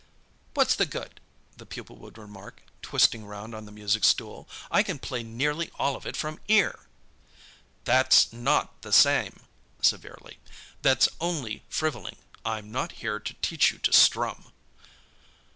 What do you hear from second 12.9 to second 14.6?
here to teach you to strum."